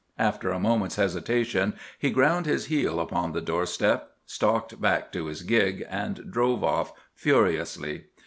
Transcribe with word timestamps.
After 0.17 0.49
a 0.49 0.57
moment's 0.59 0.95
hesitation 0.95 1.75
he 1.99 2.09
ground 2.09 2.47
his 2.47 2.65
heel 2.65 2.99
upon 2.99 3.33
the 3.33 3.39
doorstep, 3.39 4.09
stalked 4.25 4.81
back 4.81 5.11
to 5.11 5.27
his 5.27 5.43
gig, 5.43 5.85
and 5.87 6.23
drove 6.31 6.63
off 6.63 6.91
furiously. 7.13 8.05